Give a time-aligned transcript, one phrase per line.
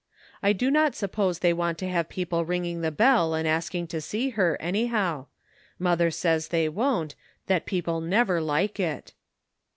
[0.41, 3.85] I do not suppose they want to have people ring ing the bell and asking
[3.89, 5.27] to see her, anyhow;
[5.77, 7.13] mother says they won't;
[7.45, 9.13] that people never like it.'